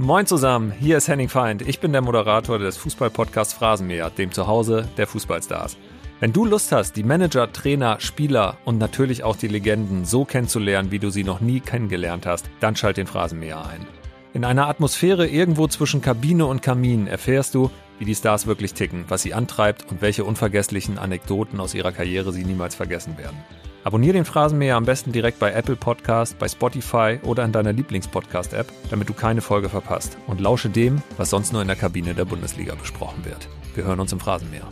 Moin 0.00 0.26
zusammen, 0.26 0.72
hier 0.72 0.96
ist 0.96 1.08
Henning 1.08 1.28
Feind. 1.28 1.62
Ich 1.62 1.80
bin 1.80 1.92
der 1.92 2.02
Moderator 2.02 2.58
des 2.58 2.76
Fußballpodcasts 2.76 3.52
Phrasenmäher, 3.52 4.10
dem 4.10 4.30
Zuhause 4.30 4.88
der 4.96 5.06
Fußballstars. 5.06 5.76
Wenn 6.20 6.32
du 6.32 6.44
Lust 6.44 6.72
hast, 6.72 6.96
die 6.96 7.02
Manager, 7.02 7.52
Trainer, 7.52 8.00
Spieler 8.00 8.56
und 8.64 8.78
natürlich 8.78 9.24
auch 9.24 9.36
die 9.36 9.48
Legenden 9.48 10.04
so 10.04 10.24
kennenzulernen, 10.24 10.90
wie 10.90 10.98
du 10.98 11.10
sie 11.10 11.24
noch 11.24 11.40
nie 11.40 11.60
kennengelernt 11.60 12.26
hast, 12.26 12.48
dann 12.60 12.76
schalt 12.76 12.96
den 12.96 13.06
Phrasenmäher 13.06 13.66
ein. 13.66 13.86
In 14.34 14.44
einer 14.44 14.68
Atmosphäre 14.68 15.26
irgendwo 15.26 15.66
zwischen 15.66 16.00
Kabine 16.00 16.46
und 16.46 16.62
Kamin 16.62 17.06
erfährst 17.06 17.54
du, 17.54 17.70
wie 17.98 18.04
die 18.04 18.14
Stars 18.14 18.46
wirklich 18.46 18.74
ticken, 18.74 19.04
was 19.08 19.22
sie 19.22 19.34
antreibt 19.34 19.90
und 19.90 20.00
welche 20.00 20.24
unvergesslichen 20.24 20.98
Anekdoten 20.98 21.58
aus 21.58 21.74
ihrer 21.74 21.92
Karriere 21.92 22.32
sie 22.32 22.44
niemals 22.44 22.74
vergessen 22.74 23.18
werden. 23.18 23.36
Abonnier 23.84 24.12
den 24.12 24.24
Phrasenmäher 24.24 24.76
am 24.76 24.84
besten 24.84 25.12
direkt 25.12 25.38
bei 25.38 25.52
Apple 25.52 25.76
Podcast, 25.76 26.38
bei 26.38 26.48
Spotify 26.48 27.18
oder 27.22 27.44
in 27.44 27.52
deiner 27.52 27.72
Lieblingspodcast-App, 27.72 28.66
damit 28.90 29.08
du 29.08 29.14
keine 29.14 29.40
Folge 29.40 29.68
verpasst. 29.68 30.18
Und 30.26 30.40
lausche 30.40 30.68
dem, 30.68 31.02
was 31.16 31.30
sonst 31.30 31.52
nur 31.52 31.62
in 31.62 31.68
der 31.68 31.76
Kabine 31.76 32.14
der 32.14 32.24
Bundesliga 32.24 32.74
besprochen 32.74 33.24
wird. 33.24 33.48
Wir 33.74 33.84
hören 33.84 34.00
uns 34.00 34.12
im 34.12 34.20
Phrasenmäher. 34.20 34.66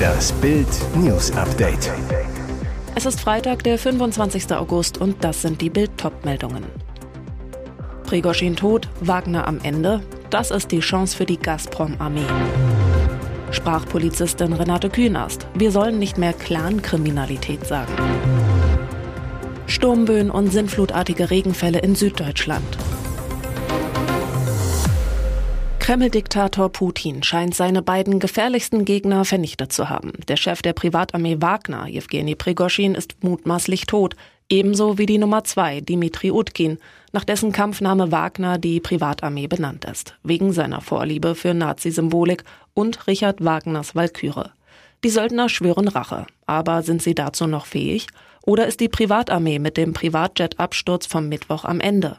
Das 0.00 0.32
Bild 0.32 0.68
News 0.96 1.32
Update. 1.32 1.90
Es 2.94 3.06
ist 3.06 3.20
Freitag, 3.20 3.62
der 3.64 3.78
25. 3.78 4.52
August 4.52 4.98
und 4.98 5.24
das 5.24 5.42
sind 5.42 5.60
die 5.60 5.70
Bild-Top-Meldungen. 5.70 6.64
Prigoschin 8.04 8.56
tot, 8.56 8.88
Wagner 9.00 9.46
am 9.46 9.60
Ende. 9.62 10.00
Das 10.30 10.50
ist 10.50 10.70
die 10.72 10.80
Chance 10.80 11.16
für 11.16 11.26
die 11.26 11.38
Gazprom-Armee. 11.38 12.26
Sprachpolizistin 13.50 14.52
Renate 14.52 14.90
Künast. 14.90 15.46
Wir 15.54 15.70
sollen 15.70 15.98
nicht 15.98 16.18
mehr 16.18 16.32
Clankriminalität 16.32 17.66
sagen. 17.66 17.92
Sturmböen 19.66 20.30
und 20.30 20.52
sinnflutartige 20.52 21.30
Regenfälle 21.30 21.78
in 21.78 21.94
Süddeutschland. 21.94 22.78
Kreml-Diktator 25.78 26.68
Putin 26.68 27.22
scheint 27.22 27.54
seine 27.54 27.80
beiden 27.80 28.18
gefährlichsten 28.18 28.84
Gegner 28.84 29.24
vernichtet 29.24 29.72
zu 29.72 29.88
haben. 29.88 30.12
Der 30.28 30.36
Chef 30.36 30.60
der 30.60 30.74
Privatarmee 30.74 31.38
Wagner, 31.40 31.86
Jewgeni 31.86 32.34
Prigoschin, 32.34 32.94
ist 32.94 33.24
mutmaßlich 33.24 33.86
tot, 33.86 34.14
ebenso 34.50 34.98
wie 34.98 35.06
die 35.06 35.16
Nummer 35.16 35.44
zwei, 35.44 35.80
Dimitri 35.80 36.30
Utkin, 36.30 36.78
nach 37.12 37.24
dessen 37.24 37.52
Kampfname 37.52 38.12
Wagner 38.12 38.58
die 38.58 38.80
Privatarmee 38.80 39.46
benannt 39.46 39.84
ist, 39.84 40.14
wegen 40.22 40.52
seiner 40.52 40.80
Vorliebe 40.80 41.34
für 41.34 41.54
Nazi-Symbolik 41.54 42.44
und 42.74 43.06
Richard 43.06 43.44
Wagners 43.44 43.94
Walküre. 43.94 44.52
Die 45.04 45.10
Söldner 45.10 45.48
schwören 45.48 45.88
Rache, 45.88 46.26
aber 46.46 46.82
sind 46.82 47.02
sie 47.02 47.14
dazu 47.14 47.46
noch 47.46 47.66
fähig? 47.66 48.08
Oder 48.42 48.66
ist 48.66 48.80
die 48.80 48.88
Privatarmee 48.88 49.58
mit 49.58 49.76
dem 49.76 49.92
Privatjet-Absturz 49.92 51.06
vom 51.06 51.28
Mittwoch 51.28 51.64
am 51.64 51.80
Ende? 51.80 52.18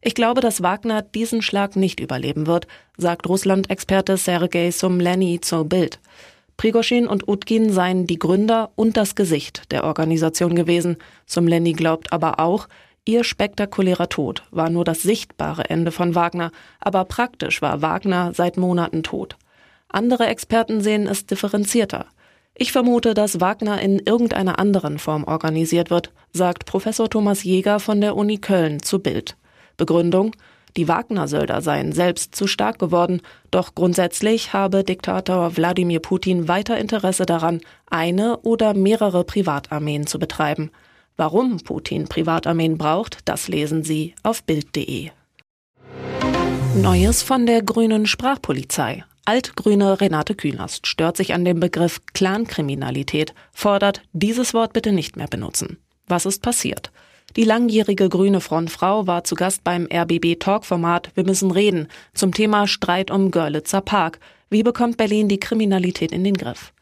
Ich 0.00 0.14
glaube, 0.14 0.40
dass 0.40 0.62
Wagner 0.62 1.02
diesen 1.02 1.42
Schlag 1.42 1.76
nicht 1.76 2.00
überleben 2.00 2.46
wird, 2.46 2.66
sagt 2.96 3.28
Russland-Experte 3.28 4.16
Sergei 4.16 4.70
Sumleni 4.70 5.40
zur 5.40 5.64
Bild. 5.64 6.00
Prigoschin 6.56 7.06
und 7.06 7.28
Utkin 7.28 7.72
seien 7.72 8.06
die 8.06 8.18
Gründer 8.18 8.70
und 8.76 8.96
das 8.96 9.14
Gesicht 9.14 9.70
der 9.72 9.84
Organisation 9.84 10.54
gewesen. 10.54 10.96
Sumleni 11.26 11.72
glaubt 11.72 12.12
aber 12.12 12.40
auch, 12.40 12.68
ihr 13.06 13.24
spektakulärer 13.24 14.10
Tod 14.10 14.42
war 14.50 14.68
nur 14.68 14.84
das 14.84 15.02
sichtbare 15.02 15.70
Ende 15.70 15.90
von 15.90 16.14
Wagner, 16.14 16.52
aber 16.80 17.04
praktisch 17.06 17.62
war 17.62 17.80
Wagner 17.80 18.32
seit 18.34 18.58
Monaten 18.58 19.02
tot. 19.02 19.36
Andere 19.88 20.26
Experten 20.26 20.82
sehen 20.82 21.06
es 21.06 21.24
differenzierter. 21.24 22.06
Ich 22.54 22.72
vermute, 22.72 23.14
dass 23.14 23.40
Wagner 23.40 23.80
in 23.80 23.98
irgendeiner 23.98 24.58
anderen 24.58 24.98
Form 24.98 25.24
organisiert 25.24 25.88
wird, 25.88 26.12
sagt 26.32 26.66
Professor 26.66 27.08
Thomas 27.08 27.44
Jäger 27.44 27.80
von 27.80 28.00
der 28.00 28.16
Uni 28.16 28.38
Köln 28.38 28.82
zu 28.82 28.98
Bild. 28.98 29.36
Begründung 29.76 30.32
die 30.76 30.88
Wagner-Sölder 30.88 31.62
seien 31.62 31.92
selbst 31.92 32.36
zu 32.36 32.46
stark 32.46 32.78
geworden, 32.78 33.22
doch 33.50 33.74
grundsätzlich 33.74 34.52
habe 34.52 34.84
Diktator 34.84 35.56
Wladimir 35.56 36.00
Putin 36.00 36.48
weiter 36.48 36.76
Interesse 36.76 37.24
daran, 37.24 37.60
eine 37.86 38.38
oder 38.40 38.74
mehrere 38.74 39.24
Privatarmeen 39.24 40.06
zu 40.06 40.18
betreiben. 40.18 40.70
Warum 41.18 41.60
Putin 41.60 42.08
Privatarmeen 42.08 42.76
braucht, 42.76 43.20
das 43.24 43.48
lesen 43.48 43.82
Sie 43.84 44.14
auf 44.22 44.42
Bild.de. 44.42 45.10
Neues 46.74 47.22
von 47.22 47.46
der 47.46 47.62
grünen 47.62 48.04
Sprachpolizei. 48.04 49.02
Altgrüne 49.24 49.98
Renate 49.98 50.34
Künast 50.34 50.86
stört 50.86 51.16
sich 51.16 51.32
an 51.32 51.46
dem 51.46 51.58
Begriff 51.58 52.00
Clankriminalität, 52.12 53.32
fordert, 53.50 54.02
dieses 54.12 54.52
Wort 54.52 54.74
bitte 54.74 54.92
nicht 54.92 55.16
mehr 55.16 55.26
benutzen. 55.26 55.78
Was 56.06 56.26
ist 56.26 56.42
passiert? 56.42 56.92
Die 57.34 57.44
langjährige 57.44 58.10
grüne 58.10 58.42
Frontfrau 58.42 59.06
war 59.06 59.24
zu 59.24 59.36
Gast 59.36 59.64
beim 59.64 59.88
RBB 59.90 60.38
Talk-Format 60.38 61.12
Wir 61.14 61.24
müssen 61.24 61.50
reden 61.50 61.88
zum 62.12 62.32
Thema 62.32 62.66
Streit 62.66 63.10
um 63.10 63.30
Görlitzer 63.30 63.80
Park. 63.80 64.20
Wie 64.50 64.62
bekommt 64.62 64.98
Berlin 64.98 65.28
die 65.28 65.40
Kriminalität 65.40 66.12
in 66.12 66.24
den 66.24 66.34
Griff? 66.34 66.74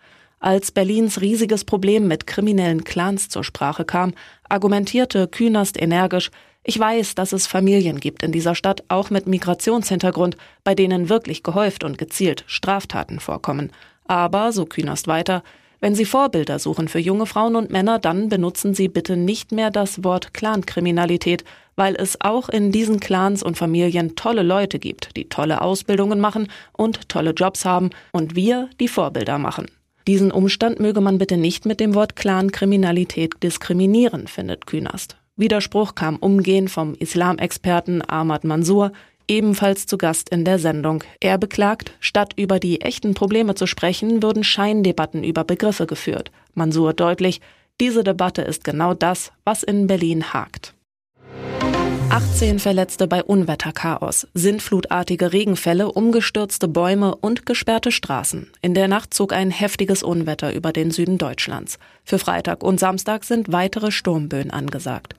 Als 0.45 0.73
Berlins 0.73 1.23
riesiges 1.23 1.65
Problem 1.65 2.07
mit 2.07 2.27
kriminellen 2.27 2.85
Clans 2.85 3.31
zur 3.31 3.45
Sprache 3.45 3.87
kam, 3.87 4.13
argumentierte 4.47 5.27
Künast 5.27 5.81
energisch, 5.81 6.31
ich 6.63 6.79
weiß, 6.79 7.15
dass 7.15 7.33
es 7.33 7.47
Familien 7.47 7.99
gibt 7.99 8.23
in 8.23 8.31
dieser 8.31 8.55
Stadt, 8.55 8.85
auch 8.89 9.09
mit 9.09 9.27
Migrationshintergrund, 9.27 10.37
bei 10.63 10.75
denen 10.75 11.09
wirklich 11.09 11.45
gehäuft 11.45 11.83
und 11.83 11.97
gezielt 11.97 12.45
Straftaten 12.47 13.21
vorkommen. 13.21 13.73
Aber, 14.05 14.53
so 14.53 14.67
Künast 14.67 15.09
weiter, 15.09 15.43
wenn 15.81 15.95
Sie 15.95 16.05
Vorbilder 16.05 16.59
suchen 16.59 16.89
für 16.89 16.99
junge 16.99 17.25
Frauen 17.25 17.57
und 17.57 17.71
Männer, 17.71 17.99
dann 17.99 18.29
benutzen 18.29 18.75
Sie 18.75 18.89
bitte 18.89 19.17
nicht 19.17 19.51
mehr 19.51 19.71
das 19.71 20.05
Wort 20.05 20.35
Clankriminalität, 20.35 21.43
weil 21.75 21.97
es 21.97 22.21
auch 22.21 22.51
in 22.51 22.71
diesen 22.71 23.01
Clans 23.01 23.43
und 23.43 23.57
Familien 23.57 24.15
tolle 24.15 24.43
Leute 24.43 24.79
gibt, 24.79 25.17
die 25.17 25.31
tolle 25.31 25.63
Ausbildungen 25.63 26.21
machen 26.21 26.49
und 26.73 27.09
tolle 27.09 27.31
Jobs 27.31 27.65
haben 27.65 27.89
und 28.13 28.37
wir 28.37 28.69
die 28.79 28.89
Vorbilder 28.89 29.39
machen. 29.39 29.69
Diesen 30.07 30.31
Umstand 30.31 30.81
möge 30.81 31.01
man 31.01 31.17
bitte 31.17 31.39
nicht 31.39 31.65
mit 31.65 31.81
dem 31.81 31.95
Wort 31.95 32.15
Clankriminalität 32.15 33.43
diskriminieren, 33.43 34.27
findet 34.27 34.67
Künast. 34.67 35.17
Widerspruch 35.37 35.95
kam 35.95 36.17
umgehend 36.17 36.71
vom 36.71 36.95
Islamexperten 36.95 38.03
Ahmad 38.07 38.45
Mansour, 38.45 38.93
ebenfalls 39.29 39.87
zu 39.87 39.97
Gast 39.97 40.29
in 40.29 40.45
der 40.45 40.59
Sendung. 40.59 41.03
Er 41.21 41.39
beklagt, 41.39 41.93
statt 42.01 42.35
über 42.37 42.61
die 42.61 42.83
echten 42.83 43.15
Probleme 43.15 43.55
zu 43.55 43.67
sprechen, 43.67 44.23
würden 44.23 44.45
Scheindebatten 44.45 45.25
über 45.25 45.43
Begriffe 45.43 45.87
geführt. 45.87 46.31
Mansur 46.53 46.93
deutlich, 46.93 47.41
diese 47.81 48.05
Debatte 48.05 48.43
ist 48.43 48.63
genau 48.63 48.93
das, 48.93 49.33
was 49.45 49.63
in 49.63 49.87
Berlin 49.87 50.35
hakt. 50.35 50.75
18 52.15 52.61
Verletzte 52.61 53.09
bei 53.09 53.25
Unwetterchaos, 53.25 54.29
sintflutartige 54.35 55.33
Regenfälle, 55.33 55.91
umgestürzte 55.91 56.69
Bäume 56.69 57.17
und 57.17 57.45
gesperrte 57.45 57.91
Straßen. 57.91 58.53
In 58.63 58.73
der 58.73 58.87
Nacht 58.87 59.13
zog 59.13 59.33
ein 59.33 59.51
heftiges 59.51 60.05
Unwetter 60.05 60.55
über 60.55 60.73
den 60.73 60.93
Süden 60.93 61.19
Deutschlands. 61.19 61.77
Für 62.05 62.21
Freitag 62.21 62.63
und 62.63 62.79
Samstag 62.79 63.25
sind 63.25 63.51
weitere 63.51 63.91
Sturmböen 63.91 64.53
angesagt. 64.53 65.17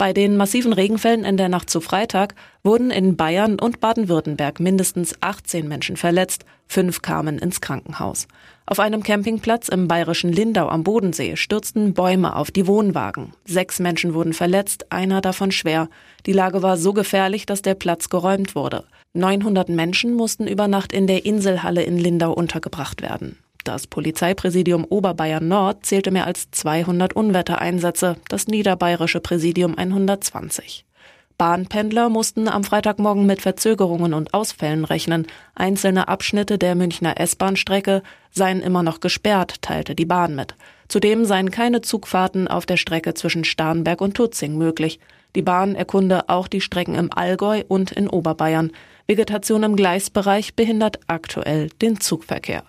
Bei 0.00 0.14
den 0.14 0.38
massiven 0.38 0.72
Regenfällen 0.72 1.26
in 1.26 1.36
der 1.36 1.50
Nacht 1.50 1.68
zu 1.68 1.82
Freitag 1.82 2.34
wurden 2.64 2.90
in 2.90 3.18
Bayern 3.18 3.60
und 3.60 3.80
Baden-Württemberg 3.80 4.58
mindestens 4.58 5.14
18 5.20 5.68
Menschen 5.68 5.98
verletzt, 5.98 6.46
fünf 6.68 7.02
kamen 7.02 7.36
ins 7.38 7.60
Krankenhaus. 7.60 8.26
Auf 8.64 8.80
einem 8.80 9.02
Campingplatz 9.02 9.68
im 9.68 9.88
bayerischen 9.88 10.32
Lindau 10.32 10.68
am 10.70 10.84
Bodensee 10.84 11.36
stürzten 11.36 11.92
Bäume 11.92 12.34
auf 12.34 12.50
die 12.50 12.66
Wohnwagen. 12.66 13.34
Sechs 13.44 13.78
Menschen 13.78 14.14
wurden 14.14 14.32
verletzt, 14.32 14.90
einer 14.90 15.20
davon 15.20 15.52
schwer. 15.52 15.90
Die 16.24 16.32
Lage 16.32 16.62
war 16.62 16.78
so 16.78 16.94
gefährlich, 16.94 17.44
dass 17.44 17.60
der 17.60 17.74
Platz 17.74 18.08
geräumt 18.08 18.54
wurde. 18.54 18.84
900 19.12 19.68
Menschen 19.68 20.14
mussten 20.14 20.46
über 20.46 20.66
Nacht 20.66 20.94
in 20.94 21.08
der 21.08 21.26
Inselhalle 21.26 21.82
in 21.82 21.98
Lindau 21.98 22.32
untergebracht 22.32 23.02
werden. 23.02 23.36
Das 23.64 23.86
Polizeipräsidium 23.86 24.84
Oberbayern 24.84 25.46
Nord 25.46 25.84
zählte 25.84 26.10
mehr 26.10 26.26
als 26.26 26.50
200 26.50 27.12
Unwettereinsätze, 27.14 28.16
das 28.28 28.46
niederbayerische 28.46 29.20
Präsidium 29.20 29.76
120. 29.76 30.84
Bahnpendler 31.40 32.10
mussten 32.10 32.48
am 32.48 32.64
Freitagmorgen 32.64 33.24
mit 33.24 33.40
Verzögerungen 33.40 34.12
und 34.12 34.34
Ausfällen 34.34 34.84
rechnen. 34.84 35.26
Einzelne 35.54 36.06
Abschnitte 36.06 36.58
der 36.58 36.74
Münchner 36.74 37.18
S-Bahn-Strecke 37.18 38.02
seien 38.30 38.60
immer 38.60 38.82
noch 38.82 39.00
gesperrt, 39.00 39.62
teilte 39.62 39.94
die 39.94 40.04
Bahn 40.04 40.34
mit. 40.34 40.54
Zudem 40.88 41.24
seien 41.24 41.50
keine 41.50 41.80
Zugfahrten 41.80 42.46
auf 42.46 42.66
der 42.66 42.76
Strecke 42.76 43.14
zwischen 43.14 43.44
Starnberg 43.44 44.02
und 44.02 44.18
Tutzing 44.18 44.58
möglich. 44.58 45.00
Die 45.34 45.40
Bahn 45.40 45.76
erkunde 45.76 46.28
auch 46.28 46.46
die 46.46 46.60
Strecken 46.60 46.94
im 46.94 47.10
Allgäu 47.10 47.62
und 47.68 47.90
in 47.90 48.08
Oberbayern. 48.08 48.72
Vegetation 49.06 49.62
im 49.62 49.76
Gleisbereich 49.76 50.54
behindert 50.56 51.00
aktuell 51.06 51.70
den 51.80 52.00
Zugverkehr. 52.00 52.64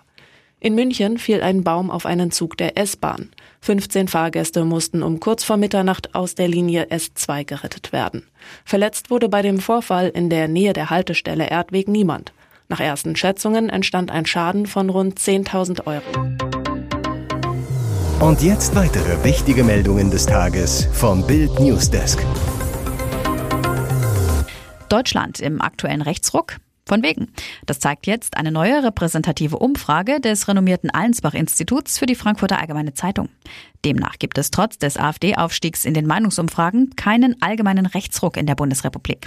In 0.64 0.76
München 0.76 1.18
fiel 1.18 1.42
ein 1.42 1.64
Baum 1.64 1.90
auf 1.90 2.06
einen 2.06 2.30
Zug 2.30 2.56
der 2.56 2.78
S-Bahn. 2.78 3.30
15 3.62 4.06
Fahrgäste 4.06 4.64
mussten 4.64 5.02
um 5.02 5.18
kurz 5.18 5.42
vor 5.42 5.56
Mitternacht 5.56 6.14
aus 6.14 6.36
der 6.36 6.46
Linie 6.46 6.84
S2 6.84 7.44
gerettet 7.44 7.92
werden. 7.92 8.28
Verletzt 8.64 9.10
wurde 9.10 9.28
bei 9.28 9.42
dem 9.42 9.58
Vorfall 9.58 10.08
in 10.10 10.30
der 10.30 10.46
Nähe 10.46 10.72
der 10.72 10.88
Haltestelle 10.88 11.50
Erdweg 11.50 11.88
niemand. 11.88 12.32
Nach 12.68 12.78
ersten 12.78 13.16
Schätzungen 13.16 13.70
entstand 13.70 14.12
ein 14.12 14.24
Schaden 14.24 14.66
von 14.66 14.88
rund 14.88 15.18
10.000 15.18 15.84
Euro. 15.88 16.28
Und 18.24 18.40
jetzt 18.40 18.76
weitere 18.76 19.24
wichtige 19.24 19.64
Meldungen 19.64 20.12
des 20.12 20.26
Tages 20.26 20.86
vom 20.92 21.26
Bild 21.26 21.58
Newsdesk. 21.58 22.24
Deutschland 24.88 25.40
im 25.40 25.60
aktuellen 25.60 26.02
Rechtsruck? 26.02 26.58
Von 26.92 27.02
wegen. 27.02 27.28
Das 27.64 27.78
zeigt 27.78 28.06
jetzt 28.06 28.36
eine 28.36 28.52
neue 28.52 28.84
repräsentative 28.84 29.58
Umfrage 29.58 30.20
des 30.20 30.46
renommierten 30.46 30.90
Allensbach-Instituts 30.90 31.96
für 31.96 32.04
die 32.04 32.14
Frankfurter 32.14 32.58
Allgemeine 32.58 32.92
Zeitung. 32.92 33.30
Demnach 33.84 34.18
gibt 34.18 34.38
es 34.38 34.52
trotz 34.52 34.78
des 34.78 34.96
AfD-Aufstiegs 34.96 35.84
in 35.84 35.94
den 35.94 36.06
Meinungsumfragen 36.06 36.94
keinen 36.94 37.40
allgemeinen 37.42 37.86
Rechtsruck 37.86 38.36
in 38.36 38.46
der 38.46 38.54
Bundesrepublik. 38.54 39.26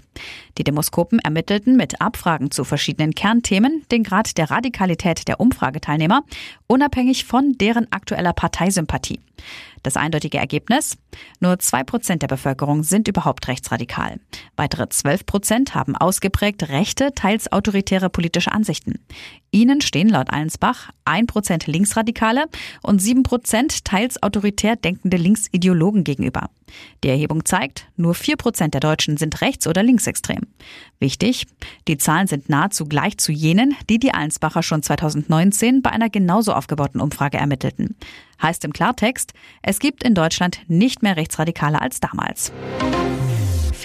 Die 0.57 0.63
Demoskopen 0.63 1.19
ermittelten 1.19 1.75
mit 1.75 1.99
Abfragen 1.99 2.51
zu 2.51 2.63
verschiedenen 2.63 3.13
Kernthemen 3.13 3.83
den 3.91 4.03
Grad 4.03 4.37
der 4.37 4.49
Radikalität 4.49 5.27
der 5.27 5.41
Umfrageteilnehmer, 5.41 6.23
unabhängig 6.67 7.25
von 7.25 7.57
deren 7.57 7.91
aktueller 7.91 8.33
Parteisympathie. 8.33 9.19
Das 9.83 9.97
eindeutige 9.97 10.39
Ergebnis? 10.39 10.97
Nur 11.39 11.59
zwei 11.59 11.83
Prozent 11.83 12.23
der 12.23 12.27
Bevölkerung 12.27 12.81
sind 12.83 13.07
überhaupt 13.07 13.47
rechtsradikal. 13.47 14.19
Weitere 14.55 14.89
zwölf 14.89 15.25
Prozent 15.25 15.75
haben 15.75 15.95
ausgeprägt 15.95 16.69
rechte, 16.69 17.13
teils 17.13 17.51
autoritäre 17.51 18.09
politische 18.09 18.51
Ansichten. 18.51 19.05
Ihnen 19.55 19.79
stehen 19.79 20.09
laut 20.09 20.31
Allensbach 20.31 20.89
ein 21.05 21.27
Prozent 21.27 21.65
Linksradikale 21.65 22.45
und 22.83 23.01
sieben 23.01 23.23
Prozent 23.23 23.85
teils 23.85 24.21
autoritär 24.21 24.75
denkende 24.75 25.15
Linksideologen 25.15 26.03
gegenüber. 26.03 26.49
Die 27.05 27.07
Erhebung 27.07 27.45
zeigt, 27.45 27.87
nur 27.95 28.15
vier 28.15 28.35
Prozent 28.35 28.73
der 28.73 28.81
Deutschen 28.81 29.15
sind 29.15 29.39
rechts- 29.39 29.65
oder 29.65 29.81
linksextrem. 29.81 30.41
Wichtig, 30.99 31.47
die 31.87 31.97
Zahlen 31.97 32.27
sind 32.27 32.49
nahezu 32.49 32.83
gleich 32.83 33.17
zu 33.17 33.31
jenen, 33.31 33.75
die 33.89 33.97
die 33.97 34.13
Allensbacher 34.13 34.61
schon 34.61 34.83
2019 34.83 35.81
bei 35.81 35.91
einer 35.91 36.09
genauso 36.09 36.51
aufgebauten 36.51 36.99
Umfrage 36.99 37.37
ermittelten. 37.37 37.95
Heißt 38.41 38.65
im 38.65 38.73
Klartext, 38.73 39.33
es 39.61 39.79
gibt 39.79 40.03
in 40.03 40.15
Deutschland 40.15 40.59
nicht 40.67 41.01
mehr 41.01 41.15
Rechtsradikale 41.15 41.81
als 41.81 42.01
damals. 42.01 42.51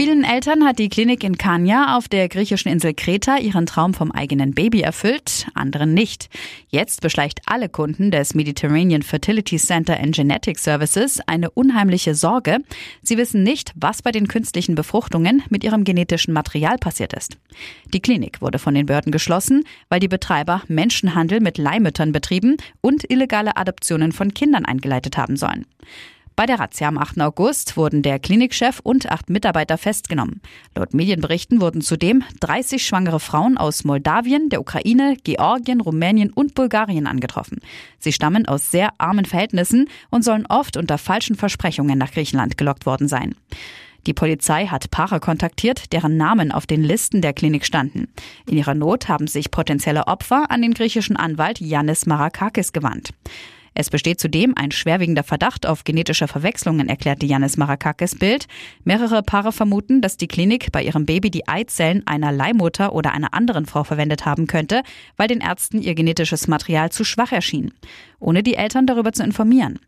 Vielen 0.00 0.24
Eltern 0.24 0.64
hat 0.64 0.78
die 0.78 0.88
Klinik 0.88 1.22
in 1.24 1.36
Kania 1.36 1.98
auf 1.98 2.08
der 2.08 2.30
griechischen 2.30 2.72
Insel 2.72 2.94
Kreta 2.94 3.36
ihren 3.36 3.66
Traum 3.66 3.92
vom 3.92 4.10
eigenen 4.10 4.54
Baby 4.54 4.80
erfüllt, 4.80 5.46
anderen 5.52 5.92
nicht. 5.92 6.30
Jetzt 6.70 7.02
beschleicht 7.02 7.42
alle 7.44 7.68
Kunden 7.68 8.10
des 8.10 8.34
Mediterranean 8.34 9.02
Fertility 9.02 9.58
Center 9.58 10.00
and 10.00 10.14
Genetic 10.14 10.58
Services 10.58 11.20
eine 11.26 11.50
unheimliche 11.50 12.14
Sorge. 12.14 12.60
Sie 13.02 13.18
wissen 13.18 13.42
nicht, 13.42 13.72
was 13.74 14.00
bei 14.00 14.10
den 14.10 14.26
künstlichen 14.26 14.74
Befruchtungen 14.74 15.42
mit 15.50 15.64
ihrem 15.64 15.84
genetischen 15.84 16.32
Material 16.32 16.78
passiert 16.78 17.12
ist. 17.12 17.36
Die 17.92 18.00
Klinik 18.00 18.40
wurde 18.40 18.58
von 18.58 18.72
den 18.72 18.86
Behörden 18.86 19.12
geschlossen, 19.12 19.64
weil 19.90 20.00
die 20.00 20.08
Betreiber 20.08 20.62
Menschenhandel 20.66 21.40
mit 21.40 21.58
Leihmüttern 21.58 22.12
betrieben 22.12 22.56
und 22.80 23.10
illegale 23.10 23.58
Adoptionen 23.58 24.12
von 24.12 24.32
Kindern 24.32 24.64
eingeleitet 24.64 25.18
haben 25.18 25.36
sollen. 25.36 25.66
Bei 26.36 26.46
der 26.46 26.58
Razzia 26.58 26.88
am 26.88 26.96
8. 26.96 27.20
August 27.20 27.76
wurden 27.76 28.02
der 28.02 28.18
Klinikchef 28.18 28.80
und 28.82 29.10
acht 29.10 29.28
Mitarbeiter 29.28 29.76
festgenommen. 29.76 30.40
Laut 30.74 30.94
Medienberichten 30.94 31.60
wurden 31.60 31.82
zudem 31.82 32.22
30 32.40 32.84
schwangere 32.84 33.20
Frauen 33.20 33.58
aus 33.58 33.84
Moldawien, 33.84 34.48
der 34.48 34.60
Ukraine, 34.60 35.16
Georgien, 35.22 35.80
Rumänien 35.80 36.32
und 36.32 36.54
Bulgarien 36.54 37.06
angetroffen. 37.06 37.60
Sie 37.98 38.12
stammen 38.12 38.46
aus 38.46 38.70
sehr 38.70 38.90
armen 38.98 39.26
Verhältnissen 39.26 39.88
und 40.10 40.24
sollen 40.24 40.46
oft 40.46 40.76
unter 40.76 40.96
falschen 40.96 41.36
Versprechungen 41.36 41.98
nach 41.98 42.12
Griechenland 42.12 42.56
gelockt 42.56 42.86
worden 42.86 43.08
sein. 43.08 43.34
Die 44.06 44.14
Polizei 44.14 44.66
hat 44.66 44.90
Paare 44.90 45.20
kontaktiert, 45.20 45.92
deren 45.92 46.16
Namen 46.16 46.52
auf 46.52 46.66
den 46.66 46.82
Listen 46.82 47.20
der 47.20 47.34
Klinik 47.34 47.66
standen. 47.66 48.08
In 48.48 48.56
ihrer 48.56 48.74
Not 48.74 49.08
haben 49.08 49.26
sich 49.26 49.50
potenzielle 49.50 50.06
Opfer 50.06 50.50
an 50.50 50.62
den 50.62 50.72
griechischen 50.72 51.16
Anwalt 51.16 51.60
Yannis 51.60 52.06
Marakakis 52.06 52.72
gewandt. 52.72 53.10
Es 53.74 53.90
besteht 53.90 54.20
zudem 54.20 54.54
ein 54.56 54.70
schwerwiegender 54.72 55.22
Verdacht 55.22 55.66
auf 55.66 55.84
genetische 55.84 56.28
Verwechslungen, 56.28 56.88
erklärte 56.88 57.26
Janis 57.26 57.56
Marakakis 57.56 58.18
Bild. 58.18 58.46
Mehrere 58.84 59.22
Paare 59.22 59.52
vermuten, 59.52 60.00
dass 60.00 60.16
die 60.16 60.28
Klinik 60.28 60.72
bei 60.72 60.82
ihrem 60.82 61.06
Baby 61.06 61.30
die 61.30 61.46
Eizellen 61.46 62.06
einer 62.06 62.32
Leihmutter 62.32 62.92
oder 62.92 63.12
einer 63.12 63.34
anderen 63.34 63.66
Frau 63.66 63.84
verwendet 63.84 64.26
haben 64.26 64.46
könnte, 64.46 64.82
weil 65.16 65.28
den 65.28 65.40
Ärzten 65.40 65.80
ihr 65.80 65.94
genetisches 65.94 66.48
Material 66.48 66.90
zu 66.90 67.04
schwach 67.04 67.32
erschien, 67.32 67.72
ohne 68.18 68.42
die 68.42 68.54
Eltern 68.54 68.86
darüber 68.86 69.12
zu 69.12 69.22
informieren. 69.22 69.78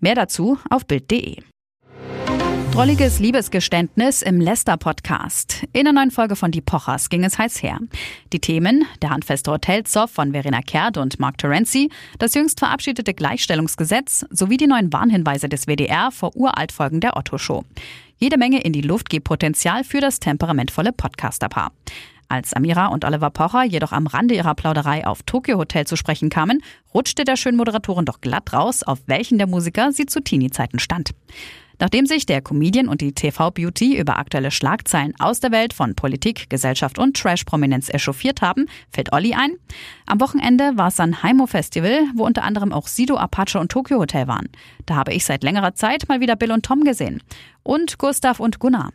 Mehr 0.00 0.14
dazu 0.14 0.58
auf 0.70 0.86
Bild.de. 0.86 1.38
Drolliges 2.74 3.20
Liebesgeständnis 3.20 4.20
im 4.20 4.40
Lester-Podcast. 4.40 5.62
In 5.72 5.84
der 5.84 5.92
neuen 5.92 6.10
Folge 6.10 6.34
von 6.34 6.50
Die 6.50 6.60
Pochers 6.60 7.08
ging 7.08 7.22
es 7.22 7.38
heiß 7.38 7.62
her. 7.62 7.78
Die 8.32 8.40
Themen, 8.40 8.84
der 9.00 9.10
handfeste 9.10 9.52
Hotelzoff 9.52 10.10
von 10.10 10.32
Verena 10.32 10.60
Kehrt 10.60 10.96
und 10.96 11.20
Mark 11.20 11.38
Terenzi, 11.38 11.88
das 12.18 12.34
jüngst 12.34 12.58
verabschiedete 12.58 13.14
Gleichstellungsgesetz 13.14 14.26
sowie 14.28 14.56
die 14.56 14.66
neuen 14.66 14.92
Warnhinweise 14.92 15.48
des 15.48 15.68
WDR 15.68 16.10
vor 16.10 16.34
Uraltfolgen 16.34 17.00
der 17.00 17.16
Otto-Show. 17.16 17.62
Jede 18.16 18.38
Menge 18.38 18.60
in 18.60 18.72
die 18.72 18.80
Luft 18.80 19.08
gibt 19.08 19.28
Potenzial 19.28 19.84
für 19.84 20.00
das 20.00 20.18
temperamentvolle 20.18 20.90
Podcasterpaar. 20.90 21.70
Als 22.26 22.54
Amira 22.54 22.86
und 22.86 23.04
Oliver 23.04 23.30
Pocher 23.30 23.62
jedoch 23.62 23.92
am 23.92 24.08
Rande 24.08 24.34
ihrer 24.34 24.56
Plauderei 24.56 25.06
auf 25.06 25.22
Tokyo 25.22 25.58
Hotel 25.58 25.86
zu 25.86 25.94
sprechen 25.94 26.28
kamen, 26.28 26.60
rutschte 26.92 27.22
der 27.22 27.36
schönen 27.36 27.56
Moderatorin 27.56 28.04
doch 28.04 28.20
glatt 28.20 28.52
raus, 28.52 28.82
auf 28.82 28.98
welchen 29.06 29.38
der 29.38 29.46
Musiker 29.46 29.92
sie 29.92 30.06
zu 30.06 30.20
Teenie-Zeiten 30.20 30.80
stand. 30.80 31.10
Nachdem 31.78 32.06
sich 32.06 32.26
der 32.26 32.40
Comedian 32.40 32.88
und 32.88 33.00
die 33.00 33.12
TV-Beauty 33.12 33.98
über 33.98 34.18
aktuelle 34.18 34.50
Schlagzeilen 34.50 35.14
aus 35.18 35.40
der 35.40 35.50
Welt 35.50 35.72
von 35.72 35.94
Politik, 35.94 36.48
Gesellschaft 36.48 36.98
und 36.98 37.16
Trash-Prominenz 37.16 37.88
echauffiert 37.88 38.42
haben, 38.42 38.66
fällt 38.90 39.12
Olli 39.12 39.34
ein. 39.34 39.52
Am 40.06 40.20
Wochenende 40.20 40.72
war 40.76 40.88
es 40.88 41.00
ein 41.00 41.22
Heimo-Festival, 41.22 42.04
wo 42.14 42.24
unter 42.24 42.44
anderem 42.44 42.72
auch 42.72 42.86
Sido, 42.86 43.16
Apache 43.16 43.58
und 43.58 43.72
Tokyo 43.72 43.98
Hotel 43.98 44.28
waren. 44.28 44.48
Da 44.86 44.94
habe 44.96 45.12
ich 45.12 45.24
seit 45.24 45.42
längerer 45.42 45.74
Zeit 45.74 46.08
mal 46.08 46.20
wieder 46.20 46.36
Bill 46.36 46.52
und 46.52 46.64
Tom 46.64 46.84
gesehen. 46.84 47.22
Und 47.62 47.98
Gustav 47.98 48.40
und 48.40 48.58
Gunnar. 48.58 48.90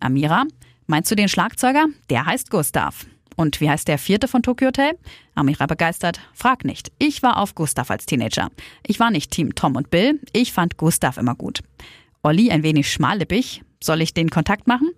Amira, 0.00 0.44
meinst 0.86 1.10
du 1.10 1.14
den 1.14 1.28
Schlagzeuger? 1.28 1.86
Der 2.10 2.26
heißt 2.26 2.50
Gustav. 2.50 3.06
Und 3.36 3.60
wie 3.60 3.70
heißt 3.70 3.86
der 3.86 3.98
vierte 3.98 4.26
von 4.26 4.42
Tokyo 4.42 4.66
Hotel? 4.68 4.98
Amira 5.36 5.66
begeistert. 5.66 6.20
Frag 6.34 6.64
nicht. 6.64 6.90
Ich 6.98 7.22
war 7.22 7.36
auf 7.36 7.54
Gustav 7.54 7.88
als 7.88 8.04
Teenager. 8.04 8.50
Ich 8.84 8.98
war 8.98 9.12
nicht 9.12 9.30
Team 9.30 9.54
Tom 9.54 9.76
und 9.76 9.90
Bill. 9.90 10.20
Ich 10.32 10.52
fand 10.52 10.76
Gustav 10.76 11.18
immer 11.18 11.36
gut. 11.36 11.60
Olli 12.22 12.50
ein 12.50 12.62
wenig 12.62 12.90
schmallippig. 12.90 13.62
Soll 13.82 14.02
ich 14.02 14.12
den 14.12 14.28
Kontakt 14.28 14.66
machen? 14.66 14.90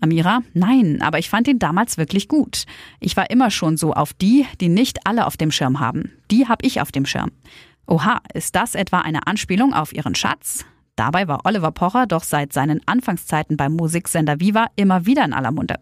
Amira, 0.00 0.40
nein, 0.54 1.00
aber 1.02 1.18
ich 1.18 1.28
fand 1.28 1.46
ihn 1.46 1.58
damals 1.58 1.98
wirklich 1.98 2.28
gut. 2.28 2.64
Ich 2.98 3.16
war 3.16 3.30
immer 3.30 3.50
schon 3.50 3.76
so 3.76 3.92
auf 3.92 4.14
die, 4.14 4.46
die 4.60 4.68
nicht 4.68 5.06
alle 5.06 5.26
auf 5.26 5.36
dem 5.36 5.50
Schirm 5.50 5.80
haben. 5.80 6.12
Die 6.30 6.48
hab 6.48 6.64
ich 6.64 6.80
auf 6.80 6.90
dem 6.90 7.06
Schirm. 7.06 7.30
Oha, 7.86 8.20
ist 8.32 8.56
das 8.56 8.74
etwa 8.74 9.00
eine 9.00 9.26
Anspielung 9.26 9.74
auf 9.74 9.92
ihren 9.92 10.14
Schatz? 10.14 10.64
Dabei 10.96 11.28
war 11.28 11.44
Oliver 11.44 11.72
Pocher 11.72 12.06
doch 12.06 12.24
seit 12.24 12.52
seinen 12.52 12.80
Anfangszeiten 12.86 13.56
beim 13.56 13.72
Musiksender 13.72 14.40
Viva 14.40 14.66
immer 14.76 15.06
wieder 15.06 15.24
in 15.24 15.32
aller 15.32 15.52
Munde. 15.52 15.76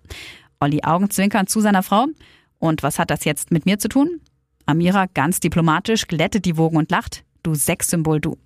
Olli 0.60 0.82
Augenzwinkern 0.82 1.46
zu 1.46 1.60
seiner 1.60 1.82
Frau. 1.82 2.06
Und 2.58 2.82
was 2.82 2.98
hat 2.98 3.10
das 3.10 3.24
jetzt 3.24 3.50
mit 3.50 3.64
mir 3.64 3.78
zu 3.78 3.88
tun? 3.88 4.20
Amira 4.66 5.06
ganz 5.06 5.40
diplomatisch 5.40 6.06
glättet 6.06 6.44
die 6.44 6.56
Wogen 6.56 6.76
und 6.76 6.90
lacht. 6.90 7.24
Du 7.42 7.54
Sexsymbol, 7.54 8.20
du. 8.20 8.36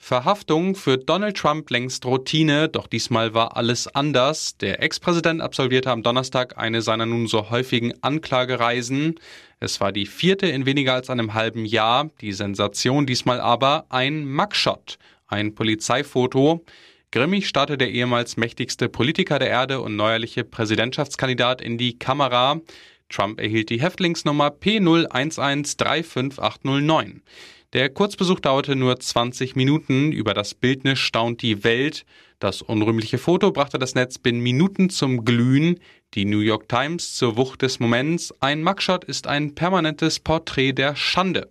Verhaftung 0.00 0.74
für 0.74 0.96
Donald 0.96 1.36
Trump 1.36 1.70
längst 1.70 2.06
Routine, 2.06 2.68
doch 2.68 2.86
diesmal 2.86 3.34
war 3.34 3.56
alles 3.56 3.88
anders. 3.88 4.56
Der 4.56 4.82
Ex-Präsident 4.82 5.42
absolvierte 5.42 5.90
am 5.90 6.02
Donnerstag 6.02 6.56
eine 6.56 6.82
seiner 6.82 7.04
nun 7.04 7.26
so 7.26 7.50
häufigen 7.50 7.92
Anklagereisen. 8.00 9.16
Es 9.60 9.80
war 9.80 9.92
die 9.92 10.06
vierte 10.06 10.46
in 10.46 10.66
weniger 10.66 10.94
als 10.94 11.10
einem 11.10 11.34
halben 11.34 11.64
Jahr. 11.64 12.10
Die 12.20 12.32
Sensation 12.32 13.06
diesmal 13.06 13.40
aber 13.40 13.86
ein 13.90 14.30
Mugshot, 14.30 14.98
ein 15.26 15.54
Polizeifoto. 15.54 16.64
Grimmig 17.10 17.48
starrte 17.48 17.76
der 17.76 17.90
ehemals 17.90 18.36
mächtigste 18.36 18.88
Politiker 18.88 19.38
der 19.38 19.48
Erde 19.48 19.80
und 19.80 19.96
neuerliche 19.96 20.44
Präsidentschaftskandidat 20.44 21.60
in 21.60 21.76
die 21.76 21.98
Kamera. 21.98 22.60
Trump 23.08 23.40
erhielt 23.40 23.70
die 23.70 23.80
Häftlingsnummer 23.80 24.48
P01135809. 24.48 27.22
Der 27.74 27.90
Kurzbesuch 27.90 28.40
dauerte 28.40 28.76
nur 28.76 28.98
20 28.98 29.54
Minuten. 29.54 30.10
Über 30.10 30.32
das 30.32 30.54
Bildnis 30.54 30.98
staunt 30.98 31.42
die 31.42 31.64
Welt. 31.64 32.06
Das 32.38 32.62
unrühmliche 32.62 33.18
Foto 33.18 33.50
brachte 33.50 33.78
das 33.78 33.94
Netz 33.94 34.16
binnen 34.16 34.40
Minuten 34.40 34.88
zum 34.88 35.26
Glühen. 35.26 35.78
Die 36.14 36.24
New 36.24 36.38
York 36.38 36.66
Times 36.70 37.14
zur 37.14 37.36
Wucht 37.36 37.60
des 37.60 37.78
Moments. 37.78 38.32
Ein 38.40 38.62
Mugshot 38.62 39.04
ist 39.04 39.26
ein 39.26 39.54
permanentes 39.54 40.18
Porträt 40.18 40.72
der 40.72 40.96
Schande. 40.96 41.46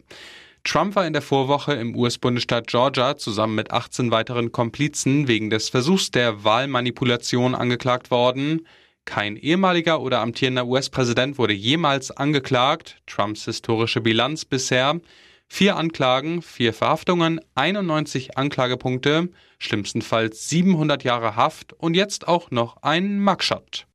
Trump 0.63 0.95
war 0.95 1.05
in 1.05 1.13
der 1.13 1.21
Vorwoche 1.21 1.73
im 1.73 1.95
US-Bundesstaat 1.95 2.65
Georgia 2.65 3.15
zusammen 3.15 3.53
mit 3.53 3.69
18 3.69 4.09
weiteren 4.09 4.51
Komplizen 4.51 5.27
wegen 5.27 5.51
des 5.51 5.69
Versuchs 5.69 6.09
der 6.09 6.43
Wahlmanipulation 6.43 7.53
angeklagt 7.53 8.09
worden. 8.09 8.65
Kein 9.05 9.37
ehemaliger 9.37 10.01
oder 10.01 10.21
amtierender 10.21 10.65
US-Präsident 10.65 11.37
wurde 11.37 11.53
jemals 11.53 12.09
angeklagt. 12.09 12.97
Trumps 13.05 13.45
historische 13.45 14.01
Bilanz 14.01 14.45
bisher. 14.45 14.99
Vier 15.49 15.75
Anklagen, 15.77 16.41
vier 16.41 16.73
Verhaftungen, 16.73 17.39
91 17.55 18.37
Anklagepunkte, 18.37 19.29
schlimmstenfalls 19.57 20.49
700 20.49 21.03
Jahre 21.03 21.35
Haft 21.35 21.73
und 21.73 21.95
jetzt 21.95 22.27
auch 22.27 22.51
noch 22.51 22.83
ein 22.83 23.19
Mugshot. 23.19 23.87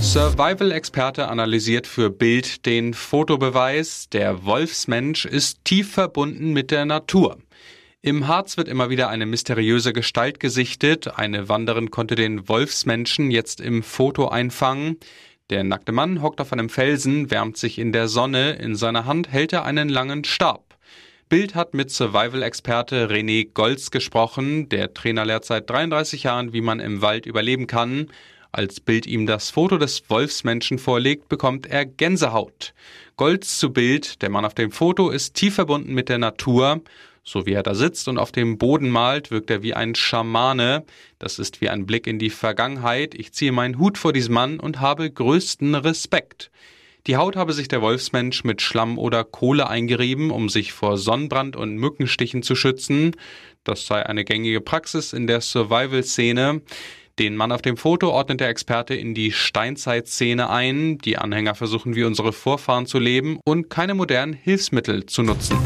Survival-Experte 0.00 1.28
analysiert 1.28 1.86
für 1.86 2.10
Bild 2.10 2.66
den 2.66 2.92
Fotobeweis. 2.94 4.08
Der 4.10 4.44
Wolfsmensch 4.44 5.26
ist 5.26 5.64
tief 5.64 5.92
verbunden 5.92 6.52
mit 6.52 6.70
der 6.70 6.84
Natur. 6.84 7.38
Im 8.00 8.26
Harz 8.26 8.56
wird 8.56 8.66
immer 8.66 8.90
wieder 8.90 9.10
eine 9.10 9.26
mysteriöse 9.26 9.92
Gestalt 9.92 10.40
gesichtet. 10.40 11.18
Eine 11.18 11.48
Wanderin 11.48 11.92
konnte 11.92 12.16
den 12.16 12.48
Wolfsmenschen 12.48 13.30
jetzt 13.30 13.60
im 13.60 13.84
Foto 13.84 14.26
einfangen. 14.26 14.96
Der 15.50 15.64
nackte 15.64 15.92
Mann 15.92 16.22
hockt 16.22 16.40
auf 16.40 16.52
einem 16.52 16.68
Felsen, 16.68 17.30
wärmt 17.30 17.56
sich 17.56 17.78
in 17.78 17.92
der 17.92 18.08
Sonne. 18.08 18.52
In 18.52 18.74
seiner 18.74 19.04
Hand 19.04 19.30
hält 19.30 19.52
er 19.52 19.64
einen 19.64 19.88
langen 19.88 20.24
Stab. 20.24 20.78
Bild 21.28 21.54
hat 21.54 21.72
mit 21.72 21.90
Survival-Experte 21.90 23.08
René 23.08 23.52
Golz 23.52 23.90
gesprochen. 23.90 24.68
Der 24.68 24.92
Trainer 24.92 25.24
lehrt 25.24 25.44
seit 25.44 25.68
33 25.70 26.24
Jahren, 26.24 26.52
wie 26.52 26.60
man 26.60 26.78
im 26.78 27.02
Wald 27.02 27.26
überleben 27.26 27.66
kann. 27.66 28.08
Als 28.50 28.80
Bild 28.80 29.06
ihm 29.06 29.26
das 29.26 29.48
Foto 29.48 29.78
des 29.78 30.10
Wolfsmenschen 30.10 30.78
vorlegt, 30.78 31.30
bekommt 31.30 31.66
er 31.66 31.86
Gänsehaut. 31.86 32.74
Golz 33.16 33.58
zu 33.58 33.72
Bild, 33.72 34.20
der 34.20 34.28
Mann 34.28 34.44
auf 34.44 34.52
dem 34.52 34.70
Foto 34.72 35.08
ist 35.08 35.34
tief 35.34 35.54
verbunden 35.54 35.94
mit 35.94 36.10
der 36.10 36.18
Natur. 36.18 36.82
So 37.24 37.46
wie 37.46 37.52
er 37.52 37.62
da 37.62 37.74
sitzt 37.74 38.08
und 38.08 38.18
auf 38.18 38.32
dem 38.32 38.58
Boden 38.58 38.90
malt, 38.90 39.30
wirkt 39.30 39.50
er 39.50 39.62
wie 39.62 39.74
ein 39.74 39.94
Schamane. 39.94 40.84
Das 41.18 41.38
ist 41.38 41.60
wie 41.60 41.68
ein 41.68 41.86
Blick 41.86 42.06
in 42.06 42.18
die 42.18 42.30
Vergangenheit. 42.30 43.14
Ich 43.14 43.32
ziehe 43.32 43.52
meinen 43.52 43.78
Hut 43.78 43.96
vor 43.96 44.12
diesem 44.12 44.34
Mann 44.34 44.58
und 44.58 44.80
habe 44.80 45.08
größten 45.08 45.74
Respekt. 45.76 46.50
Die 47.06 47.16
Haut 47.16 47.34
habe 47.36 47.52
sich 47.52 47.68
der 47.68 47.82
Wolfsmensch 47.82 48.44
mit 48.44 48.62
Schlamm 48.62 48.98
oder 48.98 49.24
Kohle 49.24 49.68
eingerieben, 49.68 50.30
um 50.30 50.48
sich 50.48 50.72
vor 50.72 50.98
Sonnenbrand 50.98 51.56
und 51.56 51.76
Mückenstichen 51.76 52.42
zu 52.42 52.54
schützen. 52.54 53.16
Das 53.64 53.86
sei 53.86 54.04
eine 54.06 54.24
gängige 54.24 54.60
Praxis 54.60 55.12
in 55.12 55.26
der 55.26 55.40
Survival-Szene. 55.40 56.62
Den 57.18 57.36
Mann 57.36 57.52
auf 57.52 57.62
dem 57.62 57.76
Foto 57.76 58.10
ordnet 58.10 58.40
der 58.40 58.48
Experte 58.48 58.94
in 58.94 59.14
die 59.14 59.32
Steinzeitszene 59.32 60.48
ein. 60.48 60.98
Die 60.98 61.18
Anhänger 61.18 61.54
versuchen 61.54 61.94
wie 61.94 62.04
unsere 62.04 62.32
Vorfahren 62.32 62.86
zu 62.86 62.98
leben 62.98 63.38
und 63.44 63.68
keine 63.68 63.94
modernen 63.94 64.32
Hilfsmittel 64.32 65.06
zu 65.06 65.22
nutzen. 65.22 65.58